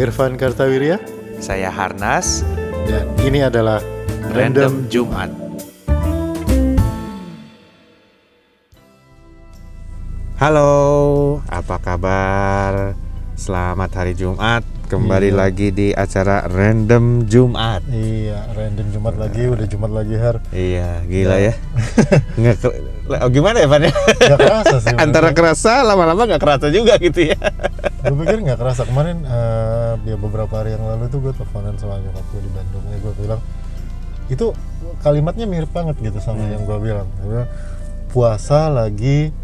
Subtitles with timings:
[0.00, 0.96] Irfan Kartawirya
[1.44, 2.40] Saya Harnas,
[2.88, 3.84] dan ini adalah
[4.32, 5.28] Random Jumat.
[10.40, 10.72] Halo,
[11.52, 12.96] apa kabar?
[13.36, 14.64] Selamat hari Jumat.
[14.90, 15.38] Kembali Iya.
[15.38, 17.86] lagi di acara Random Jumat.
[17.86, 20.42] Iya, random Jumat lagi, udah Jumat lagi Har.
[20.50, 21.54] Iya, gila ya.
[22.40, 22.74] Nggak ke-
[23.16, 23.86] oh, gimana ya, Pan?
[23.86, 23.94] ya?
[23.94, 24.90] Gak kerasa sih.
[25.06, 27.38] Antara kerasa, lama-lama nggak kerasa juga gitu ya.
[28.02, 29.22] gue pikir nggak kerasa kemarin
[30.02, 33.12] ya beberapa hari yang lalu tuh gue teleponan sama nyokap gue di Bandung ya gue
[33.14, 33.40] bilang
[34.26, 34.46] itu
[34.98, 36.50] kalimatnya mirip banget gitu sama Hmm.
[36.50, 37.46] yang gue bilang bilang,
[38.08, 39.36] puasa lagi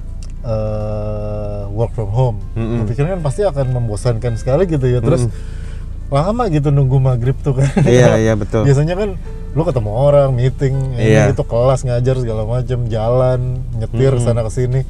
[0.46, 2.80] eh, work from home Mm-mm.
[2.80, 6.08] gue pikir kan pasti akan membosankan sekali gitu ya terus Mm-mm.
[6.08, 8.62] lama gitu nunggu maghrib tuh kan Iya, iya betul.
[8.62, 9.18] biasanya kan
[9.52, 11.32] lu ketemu orang meeting ini Iya.
[11.32, 13.40] itu kelas ngajar segala macam jalan
[13.74, 14.22] nyetir Mm-mm.
[14.22, 14.80] sana ke sini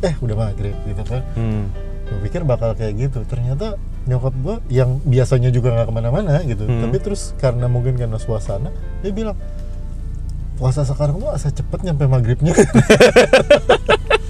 [0.00, 1.66] eh udah maghrib gitu kan Hmm.
[2.04, 6.62] gue pikir bakal kayak gitu ternyata nyokap gue yang biasanya juga nggak ke mana-mana gitu
[6.62, 6.82] Hmm.
[6.82, 8.68] tapi terus karena mungkin karena suasana
[9.00, 9.38] dia bilang
[10.54, 12.52] puasa sekarang tuh asa cepet nyampe maghribnya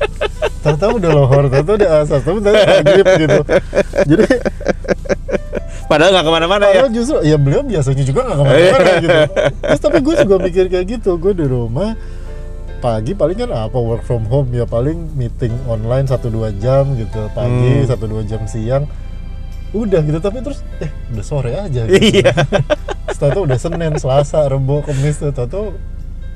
[0.62, 3.38] tahu-tahu udah lohor tahu-tahu udah asar tapi udah maghrib gitu
[4.06, 4.26] jadi
[5.84, 6.72] Padahal nggak ke mana-mana ya.
[6.78, 9.18] padahal justru ya beliau biasanya juga nggak ke mana-mana gitu
[9.60, 11.90] terus tapi gue juga mikir kayak gitu gue di rumah
[12.78, 16.18] pagi paling kan apa work from home ya paling meeting online 1-2
[16.56, 17.86] jam gitu pagi Hmm.
[17.86, 18.88] satu dua jam siang
[19.70, 22.32] udah gitu tapi terus eh udah sore aja gitu Iya.
[23.08, 25.76] setelah itu udah Senin Selasa Rebo Kamis tuh tahu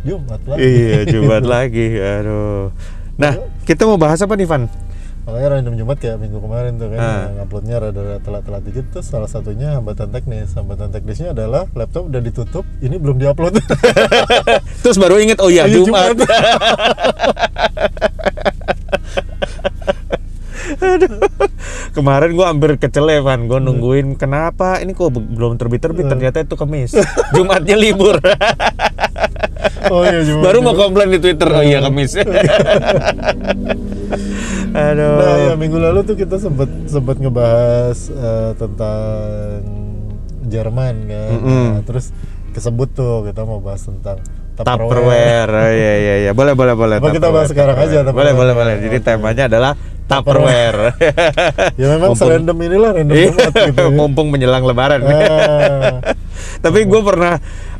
[0.02, 1.86] Jumat lagi Iya, Jumat lagi.
[1.96, 2.70] Aduh.
[3.16, 3.32] Nah,
[3.64, 4.64] kita mau bahas apa nih, Van?
[5.26, 7.26] makanya random Jumat kayak minggu kemarin tuh kan Ah.
[7.26, 12.22] yang uploadnya rada telat-telat dikit terus salah satunya hambatan teknis hambatan teknisnya adalah laptop udah
[12.22, 13.58] ditutup ini belum diupload
[14.86, 16.14] Terus baru inget, oh iya, Iya, Jumat.
[16.14, 16.30] Jumat.
[20.76, 21.10] Aduh.
[21.90, 23.46] Kemarin gua hampir kecele, Van.
[23.46, 26.94] Gua nungguin kenapa ini kok be- belum terbit-terbit ternyata itu Kamis.
[27.32, 28.18] Jumatnya libur.
[29.88, 32.16] oh iya Jumat baru mau komplain di Twitter, oh iya Kamis.
[34.76, 35.16] Aduh.
[35.16, 39.60] Nah ya minggu lalu tuh kita sempat sempat ngebahas eh, tentang
[40.46, 41.30] Jerman kan.
[41.32, 41.64] Mm-mm.
[41.72, 42.12] Nah, terus
[42.52, 44.20] kesebut tuh kita mau bahas tentang
[44.56, 45.50] Tupperware.
[45.50, 46.30] Oh, iya iya iya.
[46.32, 46.96] Boleh boleh boleh.
[46.96, 48.36] Apa kita bahas sekarang aja Boleh Tupperware?
[48.36, 48.74] boleh boleh.
[48.80, 49.04] Jadi Oke.
[49.04, 49.72] temanya adalah
[50.06, 50.80] Tupperware.
[51.80, 53.84] Ya memang Mumpung- serandom inilah random Iya, Jumat gitu.
[53.84, 53.90] ya.
[53.90, 55.00] mumpung menjelang lebaran.
[55.04, 56.00] Ah.
[56.56, 57.36] Tapi gue pernah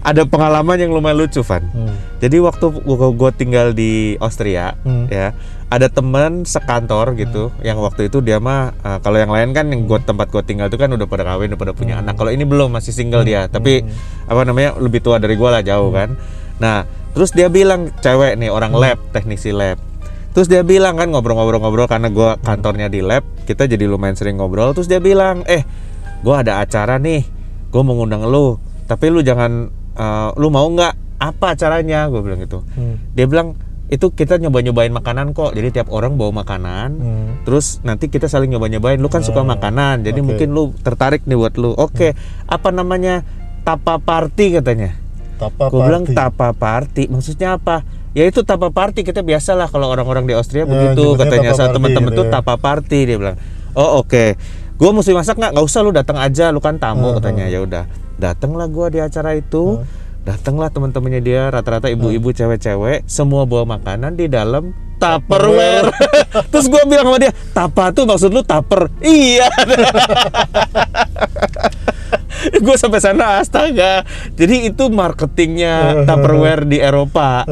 [0.06, 1.66] ada pengalaman yang lumayan lucu, Van.
[1.74, 1.90] Hmm.
[2.22, 5.10] Jadi waktu gue tinggal di Austria, Hmm.
[5.10, 5.34] ya
[5.66, 9.82] ada teman sekantor gitu, yang waktu itu dia mah eh, kalau yang lain kan yang
[9.82, 12.06] gue tempat gue tinggal itu kan udah pada kawin, udah pada punya Hmm.
[12.06, 12.14] anak.
[12.22, 14.30] Kalau ini belum masih single dia, tapi Hmm.
[14.30, 16.14] apa namanya lebih tua dari gue lah jauh kan.
[16.62, 19.82] Nah terus dia bilang cewek nih orang lab, teknisi lab.
[20.36, 24.70] Terus dia bilang kan ngobrol-ngobrol-ngobrol karena gue kantornya di lab, kita jadi lumayan sering ngobrol.
[24.76, 25.64] Terus dia bilang, eh,
[26.20, 27.24] gue ada acara nih,
[27.72, 30.92] gue mau ngundang lu, tapi lu jangan, eh, lu mau nggak?
[31.16, 32.06] Apa acaranya?
[32.06, 32.60] Gue bilang gitu.
[32.72, 33.00] Hmm.
[33.12, 36.88] Dia bilang itu kita nyoba-nyobain makanan kok, jadi tiap orang bawa makanan.
[36.92, 37.28] Hmm.
[37.42, 38.96] Terus nanti kita saling nyoba-nyobain.
[38.96, 40.26] Lu kan suka Ah, makanan, jadi oke.
[40.26, 41.72] mungkin lu tertarik nih buat lu.
[41.72, 42.12] Oke,
[42.44, 43.22] apa namanya?
[43.62, 44.94] Tapa party katanya.
[45.36, 47.84] Tapa Gue bilang tapa party, maksudnya apa?
[48.10, 52.08] Ya itu tapa party kita biasalah kalau orang-orang di Austria Ya, begitu katanya party temen-temen
[52.08, 52.32] gitu tuh ya.
[52.32, 53.36] tapa party dia bilang.
[53.72, 54.24] Oh oke,
[54.74, 55.52] gue mesti masak nggak?
[55.52, 57.20] Nggak usah lu datang aja, lu kan tamu Uh-huh.
[57.20, 57.44] katanya.
[57.46, 57.84] Ya udah,
[58.16, 59.78] datanglah gue di acara itu.
[59.78, 60.04] Uh.
[60.22, 65.86] Datanglah teman-temannya dia rata-rata ibu-ibu cewek-cewek, semua bawa makanan di dalam Tupperware.
[66.50, 68.90] Terus gue bilang sama dia, tapa tuh maksud lu tupper?
[68.98, 69.46] Iya.
[72.56, 74.02] gue sampai sana astaga.
[74.32, 77.46] Jadi itu marketingnya Tupperware di Eropa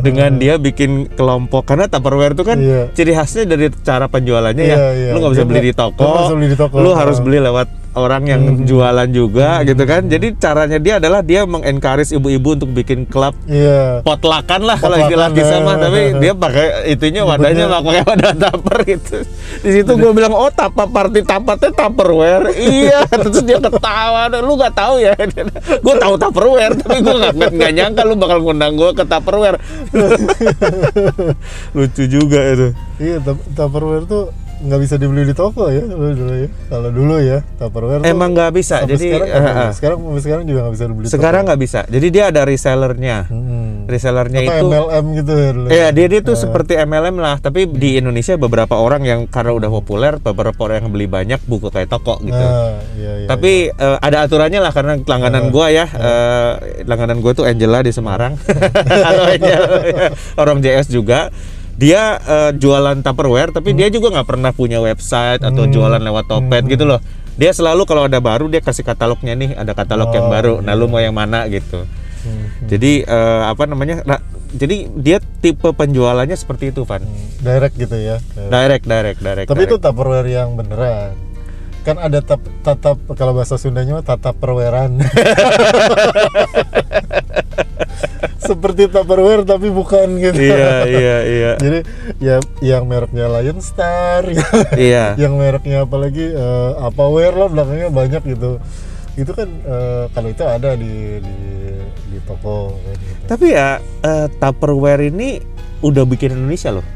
[0.00, 2.88] dengan dia bikin kelompok karena Tupperware itu kan Iya.
[2.92, 4.90] ciri khasnya dari cara penjualannya Iya, ya.
[4.96, 5.10] iya.
[5.12, 6.04] Lu nggak bisa Dia beli di nggak- toko.
[6.04, 6.76] lu nggak bisa beli di toko.
[6.78, 10.04] Lu harus beli lewat orang yang jualan juga gitu kan.
[10.04, 14.00] Jadi caranya dia adalah dia mengencourage ibu-ibu untuk bikin klub Iya.
[14.00, 15.74] potlakan lah kalau Potlakan, istilah kita mah.
[15.74, 15.80] ya.
[15.80, 19.16] tapi dia pakai itunya wadahnya nggak pakai wadah tupper gitu.
[19.60, 22.46] Di situ gue bilang oh tapa party tapatnya tupperware.
[22.74, 24.26] Iya terus dia ketawa.
[24.36, 25.14] Lu nggak tahu ya.
[25.84, 29.56] Gue tahu tupperware tapi gue nggak nggak nyangka lu bakal ngundang gue ke tupperware.
[31.74, 32.68] Lucu juga itu.
[32.96, 34.24] Iya, tup- Tupperware tuh
[34.62, 36.48] nggak bisa dibeli di toko ya dulu, dulu ya.
[36.70, 39.42] Kalau dulu ya Tupperware emang nggak bisa sampai jadi sekarang, eh, eh.
[39.42, 39.72] bisa.
[39.74, 41.48] sekarang sampai sekarang juga nggak bisa dibeli di sekarang toko.
[41.50, 43.84] nggak bisa jadi dia ada resellernya Hmm.
[43.84, 45.66] resellernya itu MLM gitu ya dulu.
[45.68, 49.70] Iya dia dia tuh seperti MLM lah tapi di Indonesia beberapa orang yang karena udah
[49.70, 52.32] populer beberapa orang yang beli banyak buku kayak toko gitu.
[52.32, 56.52] Nah, iya, iya, tapi eh, ada aturannya lah karena langganan gua ya eh,
[56.84, 58.40] langganan gua tuh Angela di Semarang
[59.04, 59.62] Halo Angel
[60.36, 61.28] orang JS juga
[61.74, 66.62] dia eh, jualan Tupperware tapi dia juga nggak pernah punya website atau jualan lewat Topet
[66.66, 67.00] gitu loh.
[67.34, 70.54] Dia selalu kalau ada baru dia kasih katalognya nih ada katalog yang Oh, baru.
[70.62, 70.78] nah iya.
[70.78, 71.82] lu mau yang mana gitu.
[72.24, 74.16] Hmm, jadi eh, apa namanya nah,
[74.48, 77.02] jadi dia tipe penjualannya seperti itu Van.
[77.02, 77.12] Hmm.
[77.42, 78.16] direct gitu ya
[78.48, 79.84] direct direct direct tapi itu direct.
[79.84, 81.12] tupperware yang beneran
[81.84, 84.98] kan ada tap, tatap kalau bahasa Sundanya tatap perweran.
[88.44, 90.36] Seperti tupperware tapi bukan gitu.
[90.36, 91.52] Iya iya iya.
[91.56, 91.78] Jadi
[92.20, 94.28] ya yang mereknya Lion Star
[94.76, 95.16] iya.
[95.16, 98.60] yang mereknya apalagi eh, Apaware lah belakangnya banyak gitu.
[99.16, 101.36] Itu kan eh, kalau itu ada di di,
[102.12, 103.24] di toko kan gitu.
[103.28, 105.40] tapi ya eh, Tupperware ini
[105.84, 106.86] udah bikin Indonesia loh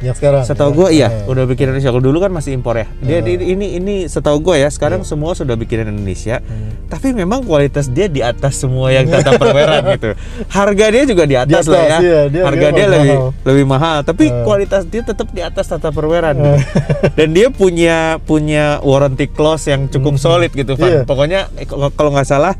[0.00, 0.76] yang sekarang Setahu ya?
[0.76, 1.88] gue iya, Eh, udah bikin Indonesia.
[1.88, 2.86] Kalau dulu kan masih impor ya.
[2.98, 3.34] Dia Eh.
[3.34, 5.08] ini ini setahu gue ya, sekarang Iya.
[5.08, 6.38] semua sudah bikin Indonesia.
[6.38, 6.86] hmm.
[6.86, 10.14] Tapi memang kualitas dia di atas semua yang tata perweran gitu.
[10.46, 11.98] Harga dia juga di atas, Di lah atas, ya.
[12.00, 12.94] iya, dia- Harga dia dia, mahal.
[12.94, 14.42] lebih lebih mahal, tapi Eh.
[14.42, 16.34] kualitas dia tetap di atas tata perweran.
[16.34, 16.52] gitu.
[17.18, 20.88] Dan dia punya punya warranty clause yang cukup solid gitu, Van.
[20.88, 21.02] Iya.
[21.04, 21.50] Pokoknya
[21.92, 22.54] kalau nggak salah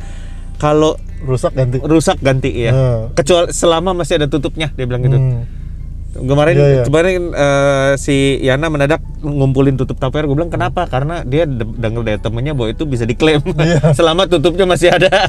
[0.57, 2.71] kalau rusak ganti rusak ganti ya.
[2.71, 2.99] Eh.
[3.13, 5.15] Kecuali selama masih ada tutupnya, dia bilang gitu.
[5.15, 5.43] Hmm.
[6.11, 6.83] Kemarin Iya, iya.
[6.83, 10.25] kemarin eh, si Yana mendadak ngumpulin tutup tupperware.
[10.25, 10.85] Gue bilang kenapa?
[10.85, 13.93] Karena dia de- dengar dari temennya bahwa itu bisa diklaim Iya.
[13.99, 15.09] selama tutupnya masih ada.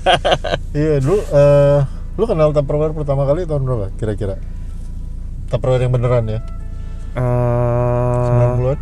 [0.71, 1.79] iya dulu eh
[2.15, 4.35] lu kenal Tupperware pertama kali tahun berapa kira-kira
[5.47, 6.39] Tupperware yang beneran ya
[7.09, 8.25] Eh,
[8.55, 8.79] 90-an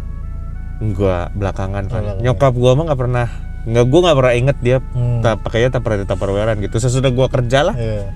[0.79, 2.01] enggak belakangan kan.
[2.03, 2.21] Belakangan.
[2.21, 3.27] Nyokap gua mah nggak pernah
[3.63, 5.19] nggak gua nggak pernah inget dia Hmm.
[5.23, 6.77] pakainya tupperware tupperwarean gitu.
[6.77, 7.75] Sesudah gua kerja lah.
[7.75, 8.13] Iya.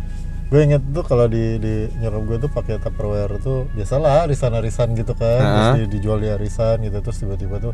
[0.52, 5.16] Gue inget tuh kalau di di nyokap gue tuh pakai Tupperware tuh biasalah arisan-arisan gitu
[5.16, 5.88] kan, terus Heeh.
[5.88, 7.72] di- dijual di arisan gitu terus tiba-tiba tuh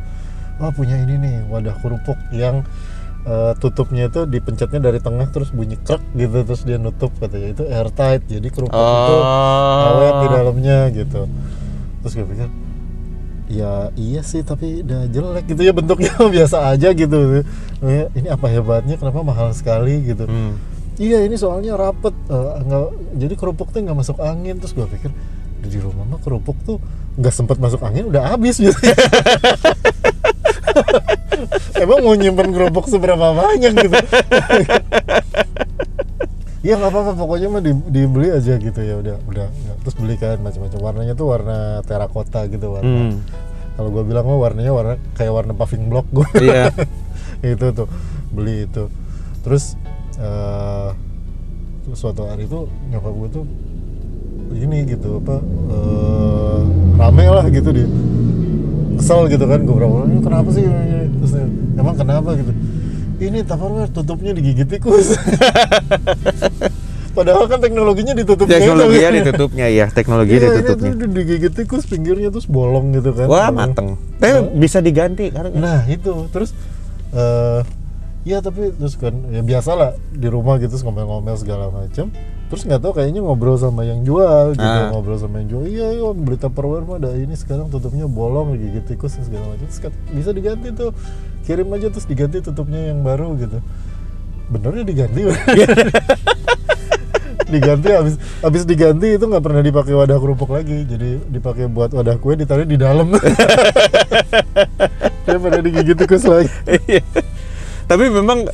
[0.57, 2.61] wah punya ini nih wadah kerupuk yang
[3.25, 7.63] eh, tutupnya itu dipencetnya dari tengah terus bunyi krek gitu terus dia nutup katanya itu
[7.65, 9.15] airtight jadi kerupuk itu
[9.83, 11.21] awet di dalamnya gitu.
[11.99, 12.47] Terus gue pikir
[13.47, 17.41] ya iya sih tapi udah jelek gitu ya bentuknya biasa aja gitu.
[18.13, 20.29] Ini apa hebatnya kenapa mahal sekali gitu.
[20.29, 20.76] Hmm.
[20.97, 22.85] Iya ini soalnya rapet, eh, nggak
[23.21, 25.13] jadi kerupuk tuh nggak masuk angin terus gue pikir
[25.61, 26.81] di rumah mah kerupuk tuh
[27.17, 28.73] nggak sempat masuk angin udah habis gitu.
[31.77, 33.97] Emang mau nyimpen kerupuk seberapa banyak gitu?
[36.65, 39.73] Iya nggak apa-apa pokoknya mah di- dibeli aja gitu ya udah udah ya.
[39.87, 42.91] terus beli kan macam-macam warnanya tuh warna terakota gitu warna.
[43.07, 43.23] Hmm.
[43.79, 46.27] Kalau gue bilang mah warnanya warna kayak warna paving block gue.
[46.43, 46.75] Iya.
[47.55, 47.87] itu tuh
[48.35, 48.91] beli itu
[49.47, 49.79] terus
[50.17, 50.89] eh
[51.85, 53.45] terus suatu hari itu nyokap gue tuh
[54.57, 55.37] ini gitu apa
[55.71, 56.59] eh,
[56.97, 57.83] rame lah gitu di
[58.97, 60.65] kesel gitu kan gue berapa ini kenapa sih?
[61.17, 61.31] Terus
[61.77, 62.33] emang kenapa?
[62.33, 62.51] gitu.
[63.17, 65.13] Ini Tupperware tutupnya digigit tikus.
[67.17, 68.61] Padahal kan teknologinya ditutupnya itu.
[68.61, 70.89] Teknologinya ditutupnya ya, teknologi Iya, ditutupnya.
[70.93, 73.25] itu digigit tikus pinggirnya terus bolong gitu kan.
[73.25, 73.97] Wah, mateng.
[74.21, 76.29] Tapi bisa diganti karena Nah itu.
[76.29, 76.53] Terus
[77.13, 77.61] eh
[78.27, 82.09] ya tapi terus kan ya biasa lah di rumah gitu ngomel-ngomel segala macam
[82.47, 84.89] terus nggak tahu kayaknya ngobrol sama yang jual gitu Ah.
[84.89, 85.61] ngobrol sama yang jual.
[85.63, 89.65] Iya iya beli tupperware mah ada ini sekarang tutupnya bolong gigit tikus dan segala macam
[89.67, 90.89] kat- bisa diganti tuh
[91.43, 93.57] kirim aja terus diganti tutupnya yang baru gitu.
[94.47, 95.21] Benernya diganti.
[97.47, 98.13] Diganti habis
[98.43, 100.83] habis diganti itu nggak pernah dipakai wadah kerupuk lagi.
[100.83, 103.07] Jadi dipakai buat wadah kue ditaruh di dalam.
[105.23, 106.47] Daripada digigit tikus lagi.
[106.67, 107.01] Iya.
[107.87, 108.47] Tapi memang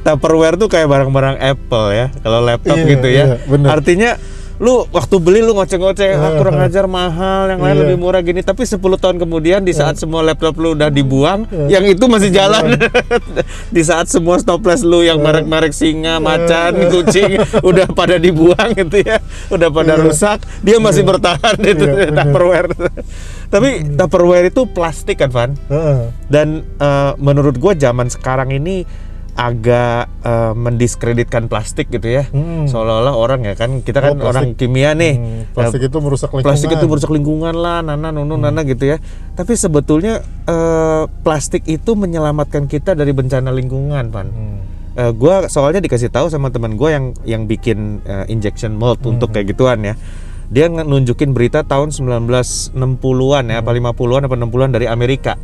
[0.00, 3.24] Tupperware tuh kayak barang-barang Apple ya, kalau laptop Iya, gitu ya.
[3.26, 3.68] iya, bener.
[3.74, 4.10] Artinya
[4.56, 6.38] lu waktu beli lu ngoceh-ngoceh, ah, Iya.
[6.40, 7.82] kurang ajar mahal, yang lain Iya.
[7.84, 8.40] lebih murah gini.
[8.40, 11.76] Tapi 10 tahun kemudian di saat semua laptop lu udah dibuang, Iya.
[11.76, 12.72] yang itu masih jalan.
[13.76, 16.88] di saat semua stoples lu yang merek-merek singa, macan, Iya.
[16.88, 17.30] kucing
[17.68, 19.20] udah pada dibuang gitu ya,
[19.52, 20.02] udah pada Iya.
[20.02, 22.08] rusak, dia masih bertahan itu Iya.
[22.16, 22.72] Tupperware.
[23.46, 25.50] Tapi Tupperware itu plastik kan, Van?
[26.26, 28.88] Dan eh, menurut gue zaman sekarang ini
[29.36, 32.24] agak eh, mendiskreditkan plastik gitu ya.
[32.32, 32.64] Hmm.
[32.64, 35.14] seolah-olah orang ya kan kita kan Oh, orang kimia nih.
[35.14, 36.48] Hmm, plastik Eh, itu merusak lingkungan.
[36.48, 38.96] plastik itu merusak lingkungan lah nana nunu nana gitu ya.
[39.36, 44.58] Tapi sebetulnya eh, plastik itu menyelamatkan kita dari bencana lingkungan pan Hmm.
[44.96, 49.28] Eh, gua soalnya dikasih tahu sama teman gue yang yang bikin eh, injection mold untuk
[49.28, 49.92] kayak gituan ya.
[50.48, 55.36] Dia nunjukin berita tahun 1960-an ya apa 50-an apa 60-an dari Amerika.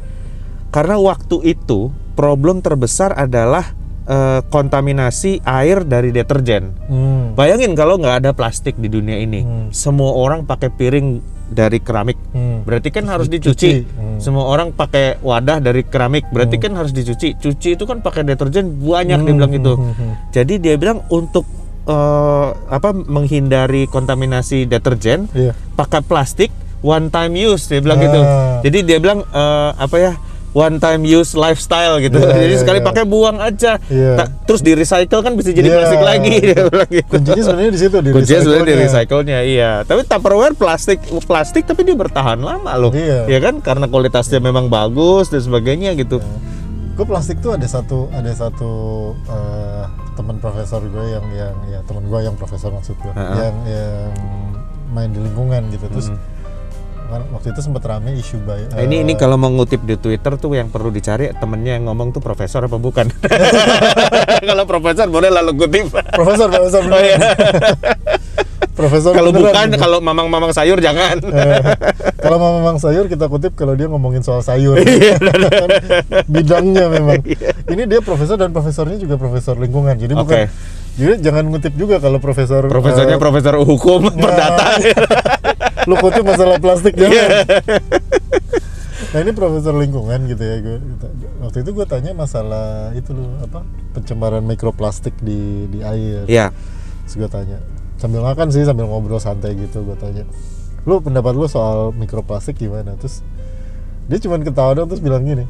[0.72, 7.32] Karena waktu itu problem terbesar adalah eh, kontaminasi air dari deterjen Hmm.
[7.32, 9.66] bayangin kalau nggak ada plastik di dunia ini Hmm.
[9.70, 12.64] semua orang pakai piring dari keramik Hmm.
[12.64, 13.82] berarti kan harus Dicuci.
[13.84, 13.92] dicuci.
[13.92, 14.16] Hmm.
[14.16, 17.34] Semua orang pakai wadah dari keramik, berarti kan harus dicuci.
[17.34, 19.74] Cuci itu kan pakai deterjen banyak dia Hmm, bilang gitu.
[19.74, 20.12] hmm, hmm.
[20.30, 21.42] Jadi dia bilang untuk
[21.82, 25.50] eh, apa menghindari kontaminasi deterjen, Iya.
[25.74, 28.16] pakai plastik one time use dia bilang gitu.
[28.16, 28.62] Ah.
[28.62, 30.12] Jadi dia bilang eh, apa ya?
[30.52, 32.16] One time use lifestyle gitu.
[32.16, 32.86] Iya, Jadi iya, sekali iya.
[32.86, 33.80] pakai buang aja.
[33.82, 34.12] Iya.
[34.14, 35.76] Ta- terus di recycle kan bisa jadi Iya.
[35.76, 37.08] plastik lagi dia bilang gitu.
[37.08, 39.38] kuncinya sebenarnya di situ di Kuncinya sebenarnya di recycle-nya.
[39.42, 39.72] iya.
[39.80, 42.92] Tapi Tupperware plastik plastik tapi dia bertahan lama loh.
[42.92, 43.26] Iya.
[43.26, 46.20] Ya kan karena kualitasnya memang bagus dan sebagainya gitu.
[46.92, 48.70] gue plastik tuh ada satu ada satu
[49.24, 53.32] eh, teman profesor gue yang yang ya teman gue yang profesor maksud gue Ha-ha.
[53.40, 54.12] yang yang
[54.90, 56.20] main di lingkungan gitu terus kan
[57.12, 60.54] waktu itu sempat rame isu bay Nah, ini ini kalau mau ngutip di Twitter tuh
[60.54, 63.12] yang perlu dicari temennya yang ngomong tuh profesor apa bukan?
[64.48, 65.92] kalau profesor boleh lalu kutip.
[66.10, 67.18] profesor profesor Oh, iya.
[68.78, 71.20] profesor kalau bukan kalau mamang-mamang sayur jangan.
[71.32, 71.58] Eh,
[72.22, 75.18] kalau memang sayur kita kutip kalau dia ngomongin soal sayur Iya,
[76.24, 77.18] bidangnya memang
[77.66, 80.54] ini dia profesor dan profesornya juga profesor lingkungan jadi bukan Oke.
[80.94, 84.78] jadi jangan ngutip juga kalau profesor Profesornya eh, profesor hukum perdata.
[85.88, 87.06] Lu kutip masalah plastik Iya.
[87.10, 87.30] jangan.
[89.12, 90.78] Nah ini profesor lingkungan gitu ya gue
[91.44, 93.60] waktu itu gue tanya masalah itu loh apa
[93.92, 96.24] pencemaran mikroplastik di di air.
[96.24, 96.48] Iya.
[97.04, 97.58] terus gue tanya
[98.00, 100.24] sambil makan sih sambil ngobrol santai gitu gue tanya
[100.88, 102.96] lu pendapat lu soal mikroplastik gimana?
[102.96, 103.20] Terus
[104.08, 105.46] dia cuman ketawa dong terus bilang gini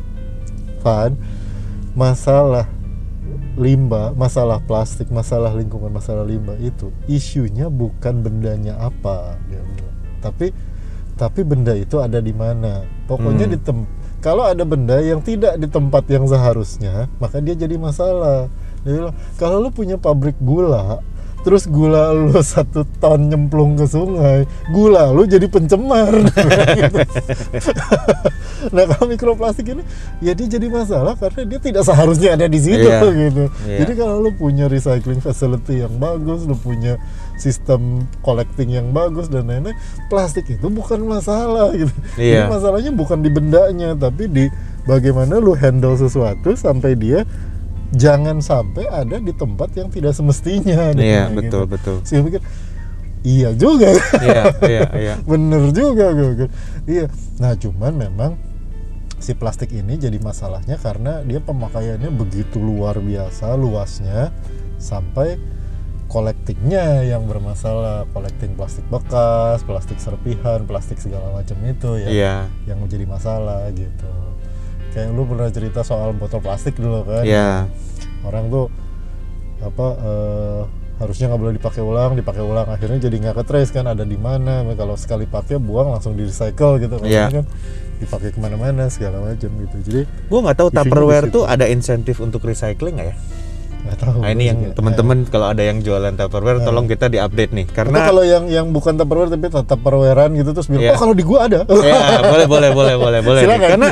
[0.82, 1.14] Van
[1.94, 2.66] masalah
[3.54, 9.38] limbah masalah plastik masalah lingkungan masalah limbah itu isunya bukan bendanya apa.
[9.46, 9.60] Dia
[10.22, 10.54] tapi
[11.18, 13.54] tapi benda itu ada di mana pokoknya Hmm.
[13.54, 13.78] di tem
[14.22, 18.46] kalau ada benda yang tidak di tempat yang seharusnya maka dia jadi masalah
[18.86, 21.02] dia kalau lu punya pabrik gula
[21.42, 26.10] terus gula lu satu ton nyemplung ke sungai gula lu jadi pencemar
[26.72, 26.98] Gitu.
[28.74, 29.82] nah kalau mikroplastik ini
[30.22, 33.02] ya dia jadi masalah karena dia tidak seharusnya ada di situ Iya.
[33.28, 33.78] gitu Iya.
[33.82, 36.96] jadi kalau lu punya recycling facility yang bagus lu punya
[37.34, 39.74] sistem collecting yang bagus dan lain-lain
[40.06, 42.46] plastik itu bukan masalah gitu Iya.
[42.46, 44.46] jadi masalahnya bukan di bendanya tapi di
[44.84, 47.26] bagaimana lu handle sesuatu sampai dia
[47.92, 51.36] jangan sampai ada di tempat yang tidak semestinya Iya, Gitu.
[51.36, 51.96] betul betul.
[52.02, 52.40] saya pikir
[53.22, 55.14] iya juga Iya, iya, iya.
[55.22, 56.48] bener juga gue
[56.84, 57.06] iya
[57.36, 58.32] nah cuman memang
[59.16, 64.34] si plastik ini jadi masalahnya karena dia pemakaiannya begitu luar biasa luasnya
[64.76, 65.38] sampai
[66.08, 72.34] collectingnya yang bermasalah collecting plastik bekas plastik serpihan plastik segala macam itu ya Iya.
[72.66, 74.10] yang menjadi masalah gitu
[74.92, 77.66] kayak lu pernah cerita soal botol plastik dulu kan Iya.
[78.22, 78.66] orang tuh
[79.58, 80.60] apa eh,
[80.98, 84.14] harusnya nggak boleh dipakai ulang dipakai ulang akhirnya jadi nggak ke trace kan ada di
[84.14, 87.26] mana kalau sekali pakai buang langsung di recycle gitu kan Iya.
[87.26, 87.46] Ini kan
[87.98, 92.42] dipakai ke mana-mana segala macam gitu jadi Gua nggak tahu Tupperware tuh ada insentif untuk
[92.42, 93.16] recycling nggak ya?
[93.82, 94.74] Nggak tahu Nah, ini yang juga.
[94.74, 96.64] teman-teman kalau ada yang jualan Tupperware Nah.
[96.64, 100.66] tolong kita diupdate nih Atau karena kalau yang yang bukan Tupperware tapi Tupperwarean gitu terus
[100.66, 100.90] bilang Iya.
[100.90, 103.40] oh kalau di gua ada Ya, boleh boleh boleh boleh boleh.
[103.42, 103.68] Silakan.
[103.68, 103.88] Karena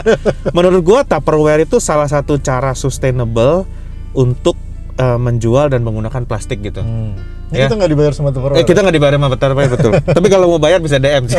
[0.50, 3.66] menurut gua Tupperware itu salah satu cara sustainable
[4.12, 4.54] untuk
[4.92, 6.80] eh, menjual dan menggunakan plastik gitu.
[6.80, 7.18] Hmm.
[7.50, 7.66] Ini Ya.
[7.66, 9.90] kita nggak dibayar sama Tupperware Eh, kita nggak dibayar sama Tupperware betul.
[10.16, 11.38] Tapi kalau mau bayar bisa DM sih.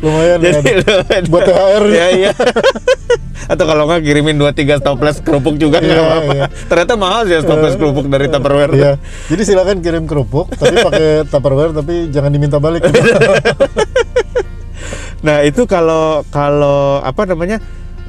[0.00, 2.32] lumayan ya Jadi buat THR ya iya.
[3.46, 6.32] Atau kalau nggak kirimin 2 3 stoples kerupuk juga nggak Iya, apa-apa.
[6.34, 6.46] iya.
[6.66, 8.72] Ternyata mahal sih stoples kerupuk dari Tupperware.
[8.74, 8.92] Iya.
[9.28, 12.84] Jadi silakan kirim kerupuk tapi pakai Tupperware tapi jangan diminta balik.
[15.20, 17.60] Nah, itu kalau kalau apa namanya?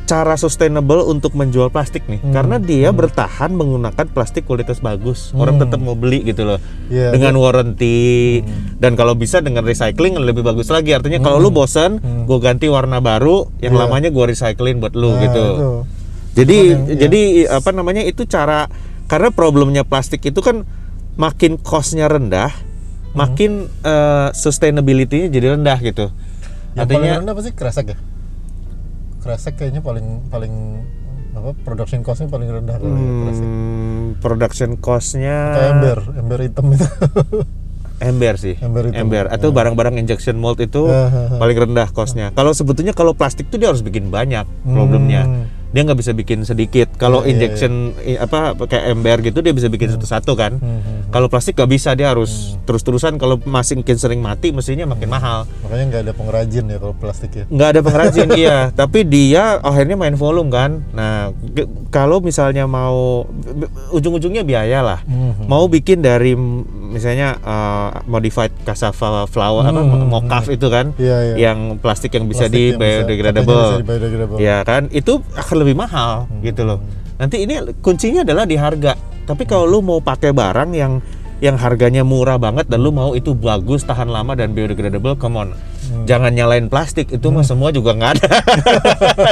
[0.04, 2.34] Cara sustainable untuk menjual plastik nih Hmm.
[2.34, 5.64] karena dia bertahan menggunakan plastik kualitas bagus orang Hmm.
[5.64, 8.42] tetap mau beli gitu loh Iya, dengan warranty
[8.76, 12.26] dan kalau bisa dengan recycling lebih bagus lagi artinya kalau lu bosan Hmm.
[12.26, 13.82] gue ganti warna baru yang Iya.
[13.82, 15.72] lamanya gue recycling buat lu Nah, gitu itu.
[16.36, 17.22] jadi yang- jadi
[17.54, 18.68] apa namanya itu cara
[19.08, 20.68] karena problemnya plastik itu kan
[21.16, 23.16] makin costnya rendah Hmm.
[23.16, 26.12] makin eh, sustainability-nya jadi rendah gitu
[26.72, 27.98] Yang artinya paling rendah sih kresek ya?
[29.22, 30.54] Kresek kayaknya paling paling
[31.32, 33.46] apa production costnya paling rendah kali ya, kresek.
[33.46, 36.84] hmm, production cost-nya Kayak ember, ember hitam itu.
[38.02, 39.32] ember sih Ember itu.
[39.32, 41.38] atau barang-barang injection mold itu Ya, ya, ya.
[41.38, 45.46] paling rendah cost-nya kalau sebetulnya kalau plastik tuh dia harus bikin banyak problemnya Hmm.
[45.72, 46.92] Dia nggak bisa bikin sedikit.
[46.94, 50.56] Kalau Iya, iya, injection i- apa kayak ember gitu dia bisa bikin satu-satu kan.
[50.56, 51.00] Hmm, hmm.
[51.10, 53.16] kalau plastik nggak bisa dia harus terus-terusan.
[53.16, 55.48] Kalau masih makin sering mati mestinya makin mahal.
[55.62, 57.44] Makanya nggak ada pengrajin ya kalau plastik ya.
[57.46, 58.58] nggak ada pengrajin iya.
[58.70, 60.84] Tapi dia akhirnya main volume kan.
[60.92, 61.32] Nah
[61.90, 63.24] kalau misalnya mau
[63.90, 65.00] ujung-ujungnya biaya lah.
[65.04, 65.46] Hmm, hmm.
[65.46, 66.36] mau bikin dari
[66.92, 71.36] misalnya uh, modified cassava flower apa Hmm, mocaf itu kan Iya, iya.
[71.42, 74.38] yang plastik yang bisa Plastik di yang bisa- biodegradable katanya bisa di biodegradable.
[74.38, 74.84] ya kan?
[74.92, 76.82] Itu akan lebih mahal gitu loh.
[77.22, 78.98] Nanti ini kuncinya adalah di harga.
[79.30, 80.98] Tapi kalau lu mau pakai barang yang
[81.42, 85.50] yang harganya murah banget dan lu mau itu bagus tahan lama dan biodegradable come on
[86.04, 88.30] jangan nyalain plastik itu mah semua juga nggak ada.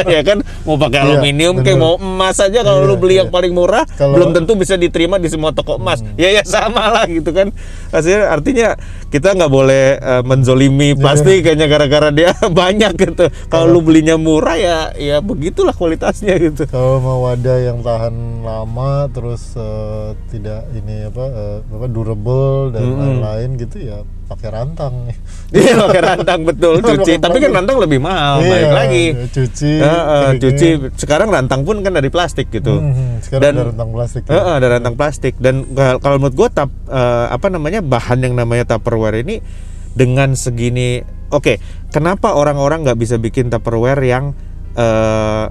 [0.10, 0.42] Ya kan?
[0.64, 3.22] Mau pakai Iya, aluminium kayak mau emas aja kalau Iya, lu beli iya.
[3.22, 6.02] yang paling murah Kalau- belum tentu bisa diterima di semua toko emas.
[6.16, 7.52] Ya ya sama lah gitu kan.
[7.90, 8.70] Hasilnya artinya
[9.08, 13.26] kita nggak boleh eh, menzolimi plastik kayaknya gara-gara dia banyak gitu.
[13.48, 16.66] Kalau lu belinya murah ya ya begitulah kualitasnya gitu.
[16.66, 22.84] Kalau mau wadah yang tahan lama terus eh, tidak ini apa eh, apa durable dan
[22.90, 25.10] lain-lain gitu ya pakai rantang.
[25.50, 27.18] Iya pakai rantang betul cuci.
[27.18, 27.78] Tapi kan rantang.
[27.80, 29.06] lebih mahal balik Iya, lagi.
[29.28, 30.38] cuci eh, keringin.
[30.38, 30.68] cuci.
[30.96, 32.78] sekarang rantang pun kan dari plastik gitu.
[32.78, 34.32] Mhm, sekarang Dan- ada rantang plastik ya.
[34.32, 35.34] Eh, ada rantang plastik.
[35.36, 39.42] Dan kal- kalau menurut gue tap eh, apa namanya bahan yang namanya tupperware ini
[39.90, 41.58] dengan segini oke
[41.90, 44.38] kenapa orang-orang nggak bisa bikin tupperware yang
[44.76, 45.46] eh,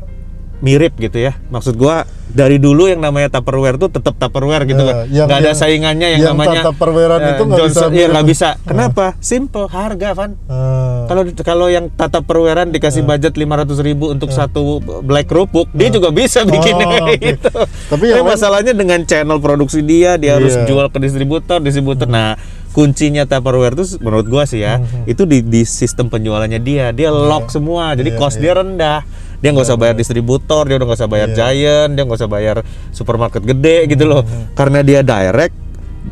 [0.58, 4.86] mirip gitu ya maksud gua dari dulu yang namanya tupperware tuh tetap tupperware gitu Eh,
[4.86, 7.90] kan yang- nggak ada yang- saingannya yang, yang namanya Tupperwarean eh, itu nggak bisa Johnson
[7.90, 13.32] iya nggak bisa kenapa simple harga Van Eh, kalau kalau yang tata perweran dikasih budget
[13.32, 17.16] 500.000 ribu untuk satu black kerupuk, dia juga bisa bikinnya Oh, oke.
[17.32, 17.48] gitu.
[17.88, 20.68] Tapi yang lain- masalahnya dengan channel produksi dia, dia harus Iya.
[20.68, 22.04] jual ke distributor, distributor.
[22.04, 22.36] Nah,
[22.70, 25.08] kuncinya Tupperware itu menurut gua sih ya, Mhm.
[25.08, 26.92] itu di, di sistem penjualannya dia.
[26.92, 28.42] Dia lock semua, jadi Iya, cost iya.
[28.44, 29.00] dia rendah.
[29.38, 31.36] Dia nggak usah bayar distributor, dia udah nggak usah bayar Iya.
[31.36, 32.56] giant, dia nggak usah bayar
[32.90, 34.22] supermarket gede gitu loh.
[34.22, 34.52] Mhm.
[34.52, 35.54] Karena dia direct,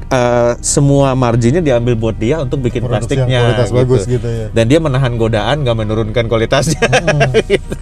[0.07, 3.41] eh, semua marginnya diambil buat dia untuk bikin Produksi plastiknya.
[3.43, 4.47] kualitas bagus gitu ya.
[4.51, 6.79] Dan dia menahan godaan, nggak menurunkan kualitasnya.
[7.51, 7.77] gitu.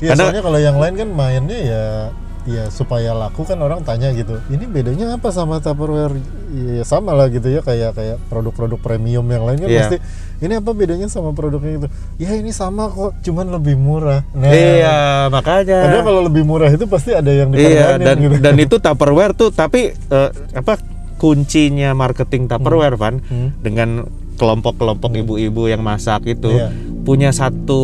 [0.00, 1.84] Iya, Karena soalnya kalau yang lain kan mainnya ya
[2.48, 4.40] ya supaya laku kan orang tanya gitu.
[4.48, 6.16] Ini bedanya apa sama Tupperware?
[6.72, 9.78] Ya sama lah gitu ya kayak kayak produk-produk premium yang lain kan Iya.
[9.84, 9.96] pasti
[10.38, 11.88] ini apa bedanya sama produknya itu?
[12.16, 14.22] Ya ini sama kok, cuman lebih murah.
[14.30, 14.96] Nah, Iya,
[15.28, 15.78] makanya.
[15.82, 18.38] Padahal kalau lebih murah itu pasti ada yang Iya, dan gitu.
[18.38, 20.78] dan itu Tupperware tuh tapi eh, apa
[21.18, 23.50] kuncinya marketing Tupperware Van Hmm.
[23.58, 24.06] dengan
[24.38, 26.70] kelompok-kelompok ibu-ibu yang masak itu Iya.
[27.02, 27.82] punya satu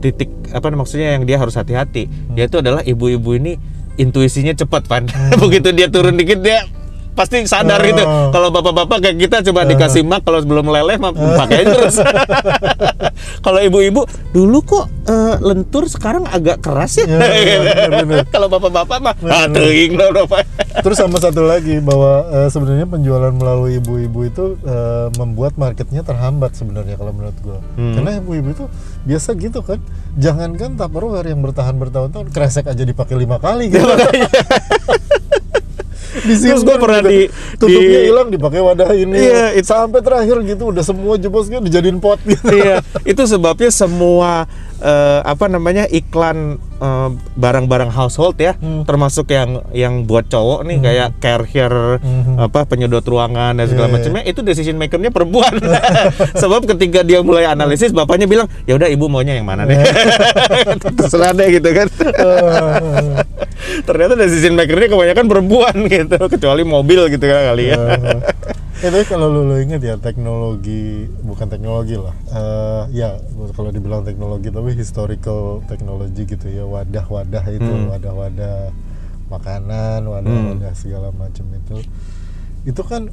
[0.00, 2.34] titik apa maksudnya yang dia harus hati-hati Hmm.
[2.34, 3.60] yaitu adalah ibu-ibu ini
[3.94, 5.36] intuisinya cepat Van Hmm.
[5.44, 6.64] begitu dia turun dikit dia
[7.20, 8.32] pasti sadar gitu Oh.
[8.32, 12.00] kalau bapak-bapak kayak kita coba dikasih mak kalau sebelum meleleh mah pakai terus
[13.44, 19.44] kalau ibu-ibu dulu kok eh, lentur sekarang agak keras ya Ya, kalau bapak-bapak mah ah
[19.50, 19.98] teuing.
[20.80, 26.56] Terus sama satu lagi bahwa eh, sebenarnya penjualan melalui ibu-ibu itu eh, membuat marketnya terhambat
[26.56, 27.58] sebenarnya kalau menurut gua.
[27.76, 27.98] Hmm.
[27.98, 28.64] Karena ibu-ibu itu
[29.04, 29.82] biasa gitu kan.
[30.16, 33.84] Jangankan Tupperware yang bertahan bertahun-tahun, kresek aja dipakai lima kali gitu.
[36.22, 39.16] Terus gua pernah di- tutupnya di- hilang dipakai wadah ini.
[39.16, 42.44] Iya, sampai terakhir gitu udah semua jebosnya dijadiin pot gitu.
[42.50, 44.44] iya itu sebabnya semua
[44.80, 48.56] eh, apa namanya iklan eh, barang-barang household ya.
[48.56, 48.82] Hmm.
[48.82, 52.40] termasuk yang yang buat cowok nih kayak carrier Hmm.
[52.40, 55.52] apa penyedot ruangan dan segala Iya, macamnya itu decision makernya perempuan.
[56.42, 59.76] Sebab ketika dia mulai analisis bapaknya bilang ya udah ibu maunya yang mana nih?
[60.98, 61.86] Terserah deh gitu kan.
[63.88, 66.16] Ternyata decision makernya kebanyakan perempuan gitu.
[66.16, 67.78] Kecuali mobil gitu kan kali ya
[68.80, 72.16] Eh, tapi kalau lu, lu inget ya teknologi bukan teknologi lah.
[72.32, 73.20] Eh ya
[73.52, 77.92] kalau dibilang teknologi tapi historical teknologi gitu ya wadah-wadah itu Hmm.
[77.92, 78.72] wadah-wadah
[79.28, 81.84] makanan wadah-wadah segala macam itu.
[82.64, 83.12] Itu kan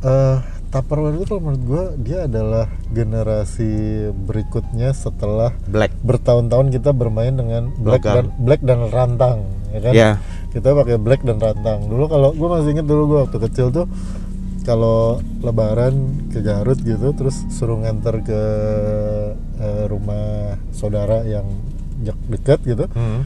[0.00, 0.38] eh
[0.74, 5.94] Tupperware itu kalau menurut gua dia adalah generasi berikutnya setelah black.
[6.02, 9.92] bertahun-tahun kita bermain dengan black dan black dan rantang ya kan?
[9.94, 10.10] Ya.
[10.50, 11.86] Kita pakai black dan rantang.
[11.86, 13.86] Dulu kalau gue masih inget dulu gue waktu kecil tuh
[14.64, 18.42] kalau lebaran ke Garut gitu terus suruh nganter ke
[19.60, 21.46] eh, rumah saudara yang
[22.28, 22.88] dekat gitu.
[22.90, 23.22] Hmm.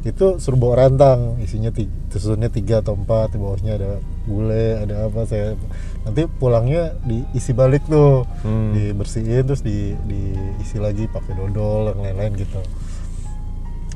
[0.00, 5.12] itu suruh bawa rantang isinya tiga, susunnya tiga atau empat di bawahnya ada gulai ada
[5.12, 5.60] apa saya
[6.08, 8.24] nanti pulangnya diisi balik tuh.
[8.40, 8.72] Hmm.
[8.72, 12.64] dibersihin terus di diisi lagi pakai dodol yang lain-lain gitu.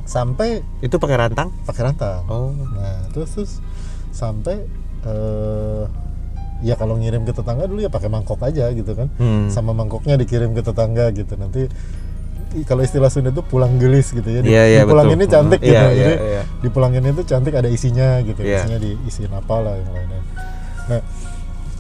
[0.05, 1.49] Sampai itu pakai rantang?
[1.65, 2.21] Pakai rantang.
[2.29, 2.53] Oh.
[2.53, 3.53] Nah, terus terus
[4.13, 4.61] sampai
[5.09, 6.04] eh
[6.65, 9.13] ya kalau ngirim ke tetangga dulu ya pakai mangkok aja gitu kan.
[9.21, 9.53] Hmm.
[9.53, 11.37] Sama mangkoknya dikirim ke tetangga gitu.
[11.37, 11.69] Nanti
[12.65, 14.41] kalau istilah Sunda itu pulang gelis gitu ya.
[14.41, 15.19] Di, Iya, iya, pulang betul.
[15.21, 15.69] ini cantik Hmm.
[15.69, 15.77] gitu.
[15.77, 16.43] Iya, Jadi iya.
[16.65, 18.41] di pulang ini tuh cantik ada isinya gitu.
[18.41, 18.65] Iya.
[18.65, 20.21] Isinya diisiin apa lah yang lainnya.
[20.85, 21.01] Nah,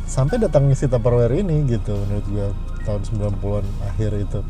[0.04, 2.48] sampai datangnya si Tupperware ini gitu menurut gua
[2.84, 4.40] tahun 90-an akhir itu.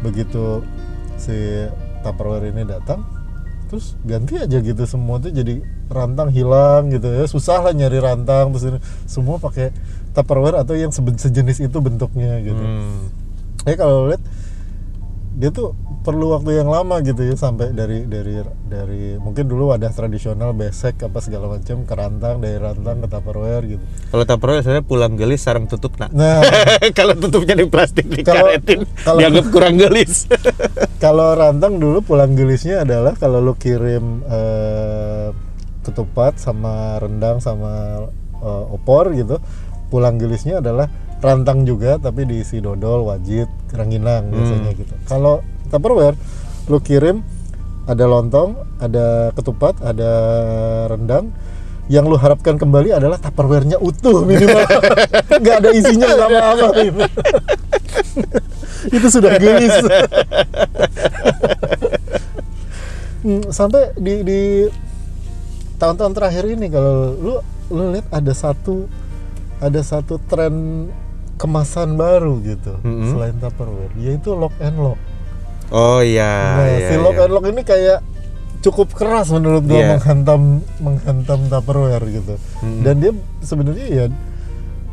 [0.00, 0.44] Begitu
[1.14, 1.36] si
[2.00, 3.04] Tupperware ini datang
[3.70, 8.50] terus ganti aja gitu semua tuh jadi rantang hilang gitu ya susah lah nyari rantang
[8.50, 9.70] terus ini semua pakai
[10.10, 13.14] Tupperware atau yang sejenis itu bentuknya gitu Hmm.
[13.62, 14.18] Eh kalau lihat
[15.38, 19.92] dia tuh perlu waktu yang lama gitu ya sampai dari dari dari mungkin dulu wadah
[19.92, 24.80] tradisional besek apa segala macam ke rantang dari rantang ke tupperware gitu Kalau Tupperware saya
[24.80, 26.08] pulang gelis sarang tutup nak.
[26.10, 26.40] nah
[26.98, 30.24] kalau tutupnya di plastik dikaretin kalau- dianggap kurang gelis.
[31.04, 35.28] kalau rantang dulu pulang gelisnya adalah kalau lu kirim eh,
[35.82, 39.36] ketupat sama rendang sama eh, opor gitu
[39.88, 40.88] pulang gelisnya adalah
[41.20, 46.18] rantang juga tapi diisi dodol wajit ranginang biasanya gitu kalau tupperware.
[46.66, 47.22] Lu kirim
[47.86, 50.10] ada lontong ada ketupat ada
[50.90, 51.32] rendang.
[51.90, 54.62] Yang lu harapkan kembali adalah tupperware-nya utuh minimal.
[55.42, 56.66] Nggak ada isinya sama apa
[58.88, 59.76] itu sudah gelis.
[63.20, 64.40] Hmm, sampai di di
[65.76, 67.34] tahun-tahun terakhir ini kalau lu
[67.68, 68.88] lu lihat ada satu
[69.60, 70.88] ada satu tren
[71.36, 73.12] kemasan baru gitu Mm-mm.
[73.12, 75.00] selain Tupperware yaitu lock and lock.
[75.70, 76.34] Oh iya.
[76.56, 77.24] nah, iya, si lock iya.
[77.24, 77.98] and lock ini kayak
[78.60, 79.88] cukup keras menurut gua Iya.
[79.94, 80.40] menghantam
[80.78, 82.34] menghantam Tupperware gitu.
[82.60, 82.82] Mm-mm.
[82.82, 84.04] Dan dia sebenarnya ya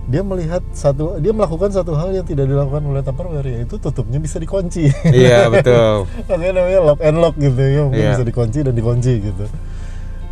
[0.08, 4.38] dia melihat satu dia melakukan satu hal yang tidak dilakukan oleh Tupperware yaitu tutupnya bisa
[4.38, 4.88] dikunci.
[5.04, 6.08] Iya betul.
[6.24, 8.12] makanya namanya lock and lock gitu ya mungkin Iya.
[8.16, 9.46] bisa dikunci dan dikunci gitu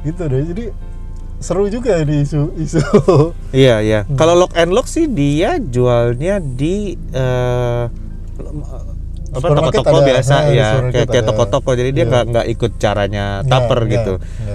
[0.05, 0.65] itu deh jadi
[1.35, 2.79] seru juga ini isu isu
[3.51, 3.99] Iya iya.
[4.05, 4.15] Hmm.
[4.15, 7.83] Kalau lock and lock sih dia jualnya di eh,
[9.35, 12.11] apa toko-toko biasa Nah, ya kayak toko-toko jadi dia Iya.
[12.11, 14.13] nggak nggak ikut caranya nggak, gitu.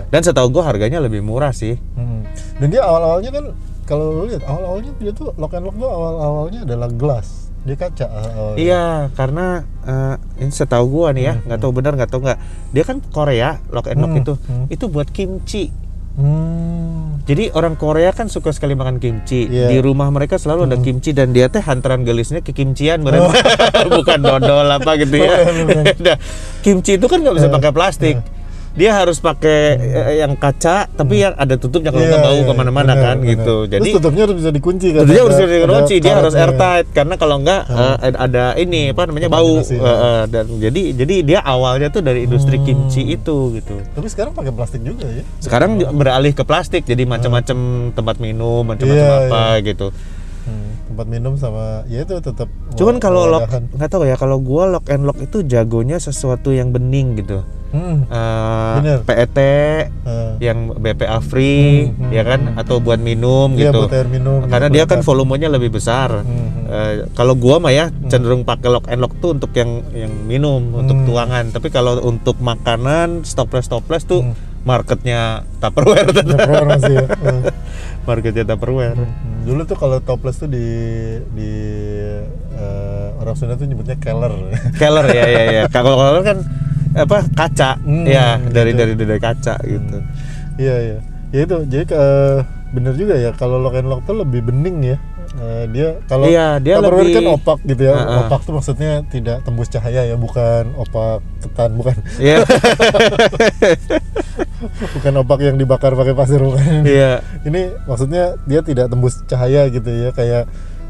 [0.09, 1.77] Dan setahu gua harganya lebih murah sih.
[1.95, 2.25] Hmm.
[2.61, 3.45] dan dia awal awalnya kan
[3.85, 7.51] kalau lu lihat awal awalnya dia tuh lock and lock tuh awal awalnya adalah gelas
[7.61, 8.57] dia kaca awal-awalnya.
[8.57, 9.47] Iya, karena
[9.85, 12.39] eh, ini setahu gua nih ya, Hmm, nggak tahu benar nggak tahu nggak.
[12.73, 14.67] Dia kan Korea lock and lock Hmm, itu, hmm.
[14.73, 15.69] itu buat kimchi.
[16.19, 17.23] Hmm.
[17.29, 19.47] Jadi orang Korea kan suka sekali makan kimchi.
[19.47, 19.71] Iya.
[19.71, 23.31] Di rumah mereka selalu ada kimchi dan dia teh hantaran gelisnya ke kimchian bener.
[23.31, 23.33] Oh.
[24.03, 25.47] Bukan dodol apa gitu ya.
[25.47, 25.85] Bukan, bukan.
[26.11, 26.17] Nah,
[26.65, 28.17] kimchi itu kan nggak bisa Eh, pakai plastik.
[28.81, 32.43] Dia harus pakai eh, yang kaca tapi yang ada tutupnya kalau Iya, nggak bau iya,
[32.43, 33.31] ke mana-mana benar, kan benar.
[33.31, 33.57] gitu.
[33.61, 36.35] Terus Jadi tutupnya harus bisa dikunci kan Tentunya harus Ada- ada ada kunci, dia harus
[36.35, 39.77] airtight karena kalau enggak eh, ada ini apa namanya bau ya.
[39.77, 42.65] eh, dan jadi jadi dia awalnya tuh dari industri Hmm.
[42.65, 43.75] kimchi itu gitu.
[43.91, 47.59] tapi sekarang pakai plastik juga ya Sekarang beralih ke plastik jadi macam-macam
[47.91, 49.93] tempat minum, macam-macam Iya, apa gitu.
[50.41, 54.69] Hmm, tempat minum sama ya itu tetap Cuman kalau lock nggak tahu ya kalau gua
[54.69, 57.41] lock and lock itu jagonya sesuatu yang bening gitu.
[57.73, 58.05] Hmm.
[58.05, 58.99] Eh, Bener.
[59.09, 60.31] PET eh.
[60.45, 63.87] yang BPA free Hmm, hmm, ya kan atau buat minum Iya, gitu.
[63.89, 66.21] buat air minum, Karena gitu, dia kan volumenya lebih besar.
[66.21, 66.65] Hmm, hmm.
[66.69, 70.77] Eh, kalau gua mah ya cenderung pakai lock and lock tuh untuk yang yang minum,
[70.77, 71.07] untuk Hmm.
[71.09, 71.45] tuangan.
[71.49, 74.37] Tapi kalau untuk makanan stoples stoples tuh Hmm.
[74.69, 76.13] marketnya Tupperware.
[76.13, 77.07] Tupperware masih ya.
[78.09, 78.99] Marketnya Tupperware.
[78.99, 80.67] Hmm, Dulu tuh kalau toples tuh di
[81.33, 81.51] di
[82.55, 84.33] eh, orang Sunda tuh nyebutnya keller.
[84.77, 85.63] Keller ya ya ya.
[85.75, 86.39] Kalau keller kan
[86.91, 88.83] apa kaca Hmm, ya dari, gitu.
[88.83, 89.99] dari dari kaca gitu.
[90.59, 90.99] Iya iya.
[91.31, 92.39] Ya itu jadi eh,
[92.71, 94.99] bener juga ya kalau lock and lock tuh lebih bening ya.
[95.33, 97.95] Eh, dia kalau Iya, dia Tupperware lebih- kan opak gitu ya.
[97.95, 98.19] Heeh.
[98.27, 102.43] Opak tuh maksudnya tidak tembus cahaya ya, bukan opak ketan, bukan Iya.
[104.93, 106.83] bukan opak yang dibakar pakai pasir bukan.
[106.83, 107.21] Iya.
[107.43, 110.45] Ini maksudnya dia tidak tembus cahaya gitu ya kayak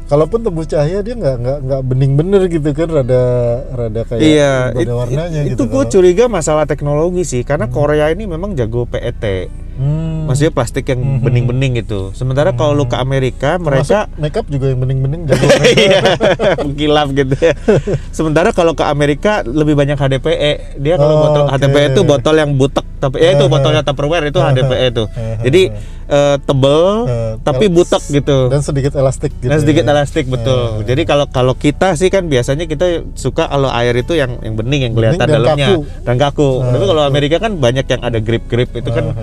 [0.07, 3.23] kalaupun tembus cahaya dia nggak nggak nggak bening bener gitu kan rada
[3.71, 7.67] rada kayak Iya, it- warnanya it- gitu itu gue kalau- curiga masalah teknologi sih, karena
[7.67, 9.47] Korea ini memang jago PET,
[9.81, 10.29] Hmm.
[10.29, 11.21] maksudnya plastik yang Mhm.
[11.21, 12.13] bening-bening gitu.
[12.13, 15.41] Sementara kalau lu ke Amerika, mereka Termasuk makeup juga yang bening-bening jago
[15.75, 16.01] iya
[16.77, 17.57] kilap gitu ya.
[18.15, 20.77] Sementara kalau ke Amerika lebih banyak HDPE.
[20.77, 21.51] Dia kalau Oh, botol oke.
[21.51, 25.03] HDPE itu botol yang butek tapi ya itu botolnya Tupperware itu HDPE itu.
[25.41, 25.61] Jadi
[26.07, 28.45] eh, tebel Eh, tapi butek gitu.
[28.47, 29.91] dan sedikit elastik gitu Dan sedikit ya.
[29.91, 30.83] elastik betul.
[30.83, 34.81] Jadi kalau kalau kita sih kan biasanya kita suka kalau air itu yang yang bening
[34.83, 35.81] yang kelihatan Bening dalamnya kaku.
[36.03, 36.49] dan kaku.
[36.61, 39.17] Tapi kalau Amerika kan banyak yang ada grip-grip itu kan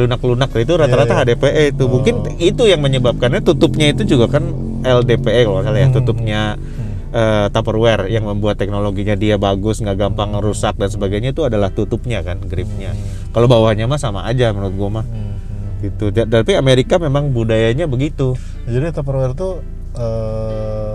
[0.00, 1.34] lunak-lunak itu rata-rata Iya, iya.
[1.34, 1.84] HDPE itu.
[1.86, 4.44] Mungkin itu yang menyebabkannya tutupnya itu juga kan
[4.80, 5.96] LDPE kalau salah ya Hmm.
[5.96, 6.40] tutupnya
[7.10, 12.20] eh, Tupperware yang membuat teknologinya dia bagus nggak gampang rusak dan sebagainya itu adalah tutupnya
[12.20, 12.94] kan gripnya.
[13.30, 15.82] Kalau bawahnya mah sama aja menurut gua mah Hmm, hmm.
[15.82, 16.04] gitu.
[16.10, 18.38] Tapi Amerika memang budayanya begitu.
[18.62, 19.58] jadi Tupperware tuh
[19.92, 20.94] eh,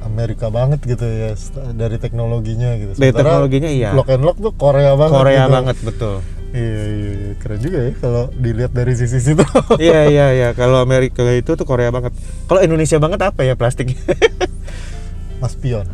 [0.00, 1.36] Amerika banget gitu ya
[1.70, 3.90] dari teknologinya gitu Dari Sementara teknologinya iya.
[3.92, 5.52] Lock and Lock tuh Korea banget Korea gitu.
[5.52, 6.16] banget betul.
[6.52, 7.30] Iya iya iya.
[7.36, 9.44] keren juga ya kalau dilihat dari sisi situ
[9.78, 12.10] iya iya iya kalau Amerika itu tuh Korea banget.
[12.44, 13.94] Kalau Indonesia banget apa ya plastik?
[15.40, 15.86] Mas Pion